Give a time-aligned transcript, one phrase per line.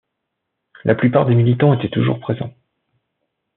[0.83, 2.55] La plupart des militants étaient toujours présents.